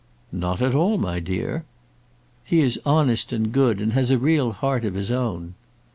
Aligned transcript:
"Not 0.31 0.63
at 0.63 0.73
all, 0.73 0.97
my 0.97 1.19
dear." 1.19 1.63
"He 2.43 2.59
is 2.61 2.79
honest 2.87 3.31
and 3.31 3.51
good, 3.51 3.79
and 3.79 3.93
has 3.93 4.09
a 4.09 4.17
real 4.17 4.51
heart 4.51 4.83
of 4.83 4.95
his 4.95 5.11
own." 5.11 5.53